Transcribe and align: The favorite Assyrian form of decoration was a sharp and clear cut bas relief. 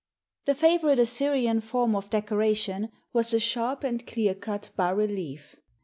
The 0.45 0.55
favorite 0.55 0.97
Assyrian 0.97 1.61
form 1.61 1.95
of 1.95 2.09
decoration 2.09 2.89
was 3.13 3.35
a 3.35 3.39
sharp 3.39 3.83
and 3.83 4.03
clear 4.07 4.33
cut 4.33 4.71
bas 4.75 4.95
relief. 4.97 5.57